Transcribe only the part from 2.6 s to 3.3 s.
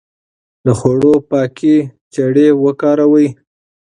وکاروئ.